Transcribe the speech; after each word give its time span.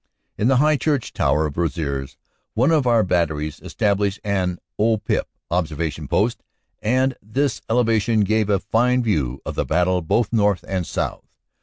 In 0.35 0.47
the 0.47 0.57
high 0.57 0.77
church 0.77 1.13
tower 1.13 1.45
of 1.45 1.59
Rosieres 1.59 2.17
one 2.55 2.71
of 2.71 2.87
our 2.87 3.03
Batteries 3.03 3.59
established 3.61 4.19
an 4.23 4.57
"O 4.79 4.97
Pip" 4.97 5.27
(Observation 5.51 6.07
Post), 6.07 6.41
and 6.81 7.15
this 7.21 7.61
elevation 7.69 8.21
gave 8.21 8.49
a 8.49 8.57
fine 8.59 9.03
view 9.03 9.43
of 9.45 9.53
the 9.53 9.63
battle 9.63 10.01
both 10.01 10.33
north 10.33 10.65
and 10.67 10.87
south. 10.87 11.25